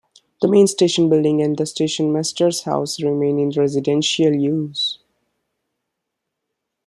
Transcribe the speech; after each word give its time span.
The 0.41 0.47
main 0.47 0.65
station 0.65 1.09
building 1.09 1.43
and 1.43 1.55
the 1.55 1.67
station 1.67 2.11
master's 2.11 2.63
house 2.63 2.99
remain 3.03 3.37
in 3.37 3.51
residential 3.51 4.33
use. 4.33 4.97